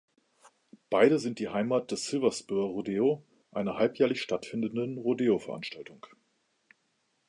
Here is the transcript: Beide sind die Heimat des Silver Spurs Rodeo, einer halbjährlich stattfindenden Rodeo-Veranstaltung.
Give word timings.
Beide 0.89 1.19
sind 1.19 1.37
die 1.37 1.49
Heimat 1.49 1.91
des 1.91 2.07
Silver 2.07 2.31
Spurs 2.31 2.71
Rodeo, 2.73 3.23
einer 3.51 3.77
halbjährlich 3.77 4.19
stattfindenden 4.19 4.97
Rodeo-Veranstaltung. 4.97 6.07